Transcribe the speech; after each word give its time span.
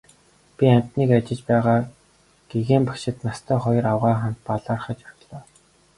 Би 0.55 0.65
амьтныг 0.75 1.09
ажиж 1.17 1.39
байгааг 1.47 1.85
гэгээн 2.51 2.83
багшид 2.87 3.17
настай 3.27 3.57
хоёр 3.65 3.85
авгайн 3.93 4.19
хамт 4.21 4.39
бараалхаж 4.47 4.99
орлоо. 5.09 5.41